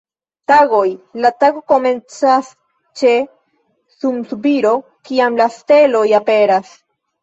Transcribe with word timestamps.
Tagoj: 0.51 0.85
la 1.25 1.31
tago 1.43 1.61
komencas 1.73 2.51
ĉe 3.03 3.13
sunsubiro, 4.01 4.75
kiam 5.15 5.43
la 5.45 5.53
steloj 5.63 6.07
aperas. 6.25 6.79